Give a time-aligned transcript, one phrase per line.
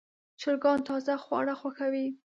[0.41, 2.07] چرګان تازه خواړه خوښوي.